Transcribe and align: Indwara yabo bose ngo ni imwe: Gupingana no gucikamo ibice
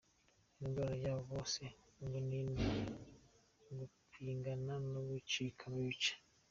Indwara 0.61 0.95
yabo 1.03 1.21
bose 1.31 1.63
ngo 2.03 2.17
ni 2.27 2.35
imwe: 2.41 2.69
Gupingana 3.77 4.73
no 4.91 4.99
gucikamo 5.09 5.77
ibice 5.85 6.13